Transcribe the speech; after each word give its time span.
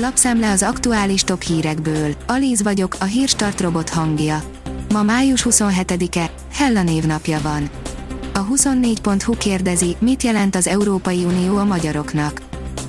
Lapszemle 0.00 0.50
az 0.50 0.62
aktuális 0.62 1.22
top 1.22 1.42
hírekből. 1.42 2.14
Alíz 2.26 2.62
vagyok, 2.62 2.96
a 3.00 3.04
hírstart 3.04 3.60
robot 3.60 3.88
hangja. 3.88 4.42
Ma 4.92 5.02
május 5.02 5.46
27-e, 5.50 6.30
Hella 6.52 6.82
névnapja 6.82 7.40
van. 7.42 7.70
A 8.34 8.46
24.hu 8.46 9.36
kérdezi, 9.36 9.96
mit 10.00 10.22
jelent 10.22 10.56
az 10.56 10.66
Európai 10.66 11.24
Unió 11.24 11.56
a 11.56 11.64
magyaroknak. 11.64 12.40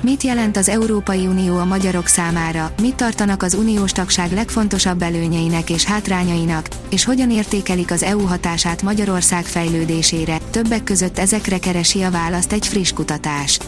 Mit 0.00 0.22
jelent 0.22 0.56
az 0.56 0.68
Európai 0.68 1.26
Unió 1.26 1.56
a 1.56 1.64
magyarok 1.64 2.06
számára, 2.06 2.72
mit 2.80 2.94
tartanak 2.94 3.42
az 3.42 3.54
uniós 3.54 3.92
tagság 3.92 4.32
legfontosabb 4.32 5.02
előnyeinek 5.02 5.70
és 5.70 5.84
hátrányainak, 5.84 6.68
és 6.90 7.04
hogyan 7.04 7.30
értékelik 7.30 7.90
az 7.90 8.02
EU 8.02 8.26
hatását 8.26 8.82
Magyarország 8.82 9.44
fejlődésére, 9.44 10.38
többek 10.50 10.84
között 10.84 11.18
ezekre 11.18 11.58
keresi 11.58 12.02
a 12.02 12.10
választ 12.10 12.52
egy 12.52 12.66
friss 12.66 12.92
kutatás. 12.92 13.58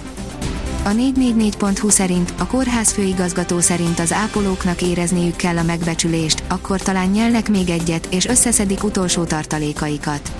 A 0.87 0.91
444.hu 0.91 1.89
szerint, 1.89 2.33
a 2.39 2.47
kórház 2.47 2.93
főigazgató 2.93 3.61
szerint 3.61 3.99
az 3.99 4.13
ápolóknak 4.13 4.83
érezniük 4.83 5.37
kell 5.37 5.57
a 5.57 5.63
megbecsülést, 5.63 6.43
akkor 6.49 6.81
talán 6.81 7.09
nyelnek 7.09 7.49
még 7.49 7.69
egyet, 7.69 8.07
és 8.11 8.27
összeszedik 8.27 8.85
utolsó 8.85 9.25
tartalékaikat. 9.25 10.33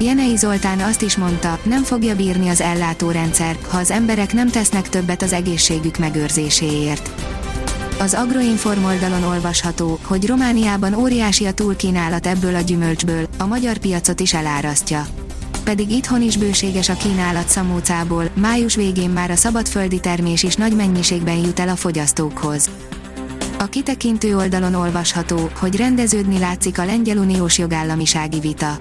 Jenei 0.00 0.36
Zoltán 0.36 0.80
azt 0.80 1.02
is 1.02 1.16
mondta, 1.16 1.58
nem 1.62 1.82
fogja 1.82 2.16
bírni 2.16 2.48
az 2.48 2.60
ellátórendszer, 2.60 3.56
ha 3.68 3.78
az 3.78 3.90
emberek 3.90 4.32
nem 4.32 4.48
tesznek 4.48 4.88
többet 4.88 5.22
az 5.22 5.32
egészségük 5.32 5.98
megőrzéséért. 5.98 7.10
Az 7.98 8.14
Agroinform 8.14 8.84
oldalon 8.84 9.22
olvasható, 9.22 9.98
hogy 10.02 10.26
Romániában 10.26 10.94
óriási 10.94 11.46
a 11.46 11.52
túlkínálat 11.52 12.26
ebből 12.26 12.54
a 12.54 12.60
gyümölcsből, 12.60 13.26
a 13.38 13.46
magyar 13.46 13.78
piacot 13.78 14.20
is 14.20 14.34
elárasztja. 14.34 15.06
Pedig 15.64 15.90
itthon 15.90 16.22
is 16.22 16.36
bőséges 16.36 16.88
a 16.88 16.94
kínálat 16.94 17.48
szamócából, 17.48 18.30
május 18.34 18.74
végén 18.74 19.10
már 19.10 19.30
a 19.30 19.36
szabadföldi 19.36 20.00
termés 20.00 20.42
is 20.42 20.54
nagy 20.54 20.76
mennyiségben 20.76 21.36
jut 21.36 21.60
el 21.60 21.68
a 21.68 21.76
fogyasztókhoz. 21.76 22.70
A 23.58 23.64
kitekintő 23.64 24.36
oldalon 24.36 24.74
olvasható, 24.74 25.50
hogy 25.58 25.76
rendeződni 25.76 26.38
látszik 26.38 26.78
a 26.78 26.84
lengyel 26.84 27.16
uniós 27.16 27.58
jogállamisági 27.58 28.40
vita. 28.40 28.78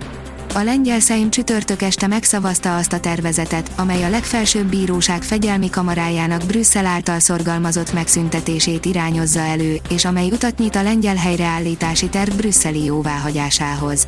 A 0.53 0.59
lengyel 0.63 0.99
Szejm 0.99 1.29
csütörtök 1.29 1.81
este 1.81 2.07
megszavazta 2.07 2.75
azt 2.75 2.93
a 2.93 2.99
tervezetet, 2.99 3.71
amely 3.75 4.03
a 4.03 4.09
legfelsőbb 4.09 4.65
bíróság 4.65 5.23
fegyelmi 5.23 5.69
kamarájának 5.69 6.45
Brüsszel 6.45 6.85
által 6.85 7.19
szorgalmazott 7.19 7.93
megszüntetését 7.93 8.85
irányozza 8.85 9.39
elő, 9.39 9.79
és 9.89 10.05
amely 10.05 10.31
utat 10.31 10.57
nyit 10.57 10.75
a 10.75 10.83
lengyel 10.83 11.15
helyreállítási 11.15 12.09
terv 12.09 12.33
brüsszeli 12.35 12.83
jóváhagyásához. 12.83 14.07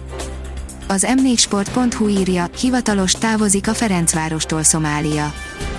Az 0.94 1.08
m4sport.hu 1.08 2.08
írja, 2.08 2.49
hivatalos 2.59 3.11
távozik 3.11 3.67
a 3.67 3.73
Ferencvárostól 3.73 4.63
Szomália. 4.63 5.33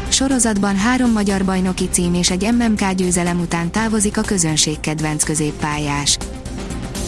Sorozatban 0.09 0.77
három 0.77 1.13
magyar 1.13 1.45
bajnoki 1.45 1.89
cím 1.91 2.15
és 2.15 2.31
egy 2.31 2.53
MMK 2.59 2.93
győzelem 2.93 3.41
után 3.41 3.71
távozik 3.71 4.17
a 4.17 4.21
közönség 4.21 4.81
kedvenc 4.81 5.25
középpályás. 5.25 6.19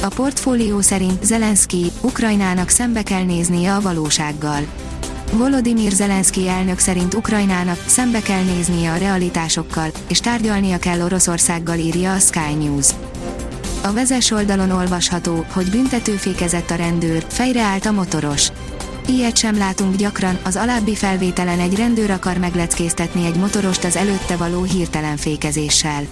A 0.03 0.09
portfólió 0.09 0.81
szerint 0.81 1.25
Zelenszky, 1.25 1.93
Ukrajnának 2.01 2.69
szembe 2.69 3.03
kell 3.03 3.25
néznie 3.25 3.75
a 3.75 3.81
valósággal. 3.81 4.61
Volodymyr 5.33 5.93
Zelenszky 5.93 6.49
elnök 6.49 6.79
szerint 6.79 7.15
Ukrajnának 7.15 7.85
szembe 7.87 8.21
kell 8.21 8.43
néznie 8.43 8.93
a 8.93 8.97
realitásokkal, 8.97 9.91
és 10.09 10.21
tárgyalnia 10.21 10.79
kell 10.79 11.01
Oroszországgal 11.01 11.79
írja 11.79 12.13
a 12.13 12.19
Sky 12.19 12.55
News. 12.59 12.87
A 13.87 13.93
vezes 13.93 14.31
oldalon 14.31 14.71
olvasható, 14.71 15.45
hogy 15.53 15.71
büntetőfékezett 15.71 16.71
a 16.71 16.75
rendőr, 16.75 17.25
fejreállt 17.29 17.87
a 17.87 17.93
motoros. 17.93 18.49
Ilyet 19.09 19.37
sem 19.37 19.59
látunk 19.59 19.97
gyakran, 19.97 20.39
az 20.45 20.57
alábbi 20.57 20.95
felvételen 20.95 21.61
egy 21.61 21.77
rendőr 21.77 22.11
akar 22.11 22.37
megleckéztetni 22.39 23.27
egy 23.27 23.37
motorost 23.37 23.85
az 23.85 23.97
előtte 23.97 24.37
való 24.37 24.63
hirtelen 24.63 25.17
fékezéssel. 25.17 26.03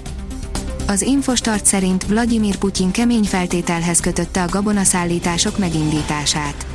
Az 0.86 1.02
Infostart 1.02 1.66
szerint 1.66 2.06
Vladimir 2.06 2.56
Putyin 2.56 2.90
kemény 2.90 3.24
feltételhez 3.24 4.00
kötötte 4.00 4.42
a 4.42 4.48
gabonaszállítások 4.48 5.58
megindítását. 5.58 6.66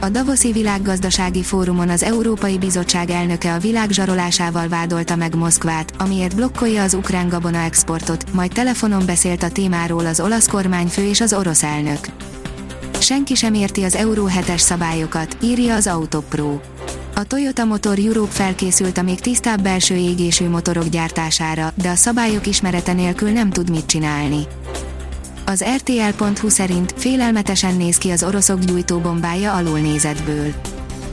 A 0.00 0.08
Davoszi 0.08 0.52
Világgazdasági 0.52 1.42
Fórumon 1.42 1.88
az 1.88 2.02
Európai 2.02 2.58
Bizottság 2.58 3.10
elnöke 3.10 3.54
a 3.54 3.58
világ 3.58 3.90
zsarolásával 3.90 4.68
vádolta 4.68 5.16
meg 5.16 5.34
Moszkvát, 5.34 5.92
amiért 5.98 6.36
blokkolja 6.36 6.82
az 6.82 6.94
ukrán 6.94 7.28
gabona 7.28 7.58
exportot, 7.58 8.32
majd 8.32 8.52
telefonon 8.52 9.06
beszélt 9.06 9.42
a 9.42 9.50
témáról 9.50 10.06
az 10.06 10.20
olasz 10.20 10.48
kormányfő 10.48 11.02
és 11.02 11.20
az 11.20 11.32
orosz 11.32 11.62
elnök. 11.62 11.98
Senki 13.00 13.34
sem 13.34 13.54
érti 13.54 13.82
az 13.82 13.94
Euró 13.94 14.28
7-es 14.40 14.58
szabályokat, 14.58 15.36
írja 15.42 15.74
az 15.74 15.86
Autopro. 15.86 16.58
A 17.14 17.24
Toyota 17.24 17.64
Motor 17.64 17.98
Europe 17.98 18.32
felkészült 18.32 18.98
a 18.98 19.02
még 19.02 19.20
tisztább 19.20 19.62
belső 19.62 19.94
égésű 19.94 20.48
motorok 20.48 20.88
gyártására, 20.88 21.72
de 21.74 21.88
a 21.88 21.94
szabályok 21.94 22.46
ismerete 22.46 22.92
nélkül 22.92 23.30
nem 23.30 23.50
tud 23.50 23.70
mit 23.70 23.86
csinálni. 23.86 24.46
Az 25.48 25.64
RTL.hu 25.76 26.48
szerint 26.48 26.94
félelmetesen 26.96 27.76
néz 27.76 27.98
ki 27.98 28.10
az 28.10 28.22
oroszok 28.22 28.58
gyújtóbombája 28.58 29.54
alulnézetből. 29.54 30.52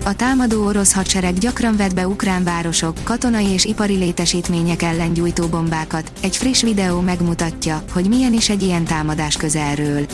A 0.05 0.15
támadó 0.15 0.65
orosz 0.65 0.93
hadsereg 0.93 1.37
gyakran 1.37 1.75
vet 1.75 1.95
be 1.95 2.07
ukrán 2.07 2.43
városok, 2.43 2.97
katonai 3.03 3.47
és 3.47 3.65
ipari 3.65 3.95
létesítmények 3.95 4.81
ellen 4.81 5.13
gyújtóbombákat, 5.13 6.11
egy 6.21 6.37
friss 6.37 6.61
videó 6.61 6.99
megmutatja, 6.99 7.83
hogy 7.91 8.07
milyen 8.07 8.33
is 8.33 8.49
egy 8.49 8.63
ilyen 8.63 8.83
támadás 8.83 9.37
közelről. 9.37 10.05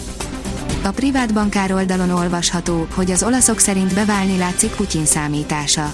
A 0.83 0.89
privát 0.89 1.33
bankár 1.33 1.73
oldalon 1.73 2.09
olvasható, 2.09 2.87
hogy 2.93 3.11
az 3.11 3.23
olaszok 3.23 3.59
szerint 3.59 3.93
beválni 3.93 4.37
látszik 4.37 4.71
Putyin 4.75 5.05
számítása. 5.05 5.93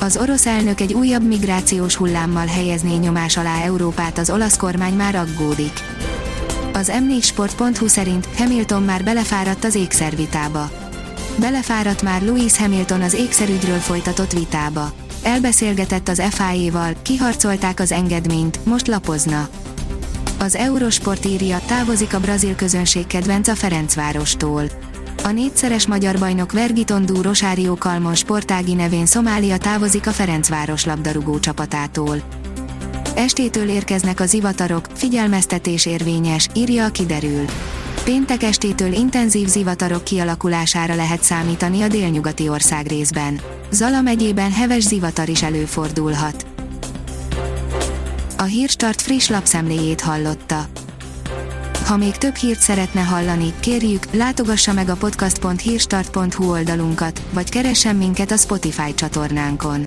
Az 0.00 0.16
orosz 0.16 0.46
elnök 0.46 0.80
egy 0.80 0.92
újabb 0.92 1.26
migrációs 1.26 1.96
hullámmal 1.96 2.46
helyezné 2.46 2.96
nyomás 2.96 3.36
alá 3.36 3.62
Európát 3.62 4.18
az 4.18 4.30
olasz 4.30 4.56
kormány 4.56 4.94
már 4.94 5.14
aggódik. 5.14 5.72
Az 6.80 6.92
m4sport.hu 6.94 7.86
szerint 7.86 8.28
Hamilton 8.36 8.82
már 8.82 9.04
belefáradt 9.04 9.64
az 9.64 9.74
ékszervitába. 9.74 10.70
Belefáradt 11.36 12.02
már 12.02 12.22
Louis 12.22 12.56
Hamilton 12.56 13.02
az 13.02 13.14
ékszerügyről 13.14 13.78
folytatott 13.78 14.32
vitába. 14.32 14.92
Elbeszélgetett 15.22 16.08
az 16.08 16.22
FIA-val, 16.30 16.92
kiharcolták 17.02 17.80
az 17.80 17.92
engedményt, 17.92 18.64
most 18.64 18.86
lapozna. 18.86 19.48
Az 20.38 20.54
Eurosport 20.54 21.24
írja, 21.24 21.60
távozik 21.66 22.14
a 22.14 22.20
brazil 22.20 22.54
közönség 22.54 23.06
kedvenc 23.06 23.48
a 23.48 23.54
Ferencvárostól. 23.54 24.64
A 25.24 25.28
négyszeres 25.28 25.86
magyar 25.86 26.18
bajnok 26.18 26.52
Vergitondú 26.52 27.22
Rosárió 27.22 27.74
Kalmon 27.74 28.14
sportági 28.14 28.74
nevén 28.74 29.06
Szomália 29.06 29.58
távozik 29.58 30.06
a 30.06 30.10
Ferencváros 30.10 30.84
labdarúgó 30.84 31.38
csapatától. 31.38 32.22
Estétől 33.20 33.68
érkeznek 33.68 34.20
az 34.20 34.30
zivatarok, 34.30 34.86
figyelmeztetés 34.94 35.86
érvényes, 35.86 36.48
írja 36.54 36.84
a 36.84 36.88
kiderül. 36.88 37.44
Péntek 38.04 38.42
estétől 38.42 38.92
intenzív 38.92 39.48
zivatarok 39.48 40.04
kialakulására 40.04 40.94
lehet 40.94 41.22
számítani 41.22 41.82
a 41.82 41.88
délnyugati 41.88 42.48
ország 42.48 42.86
részben. 42.86 43.40
Zala 43.70 44.00
megyében 44.00 44.52
heves 44.52 44.82
zivatar 44.82 45.28
is 45.28 45.42
előfordulhat. 45.42 46.46
A 48.38 48.42
Hírstart 48.42 49.00
friss 49.00 49.28
lapszemléjét 49.28 50.00
hallotta. 50.00 50.64
Ha 51.86 51.96
még 51.96 52.16
több 52.16 52.34
hírt 52.34 52.60
szeretne 52.60 53.00
hallani, 53.00 53.52
kérjük, 53.60 54.04
látogassa 54.12 54.72
meg 54.72 54.88
a 54.88 54.96
podcast.hírstart.hu 54.96 56.50
oldalunkat, 56.50 57.22
vagy 57.32 57.50
keressen 57.50 57.96
minket 57.96 58.30
a 58.30 58.36
Spotify 58.36 58.94
csatornánkon. 58.94 59.86